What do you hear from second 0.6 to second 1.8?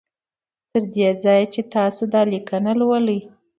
تر دې ځایه چې